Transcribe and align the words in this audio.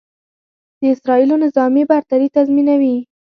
د 0.79 0.81
اسرائیلو 0.93 1.35
نظامي 1.45 1.83
برتري 1.91 2.27
تضیمنوي. 2.35 2.95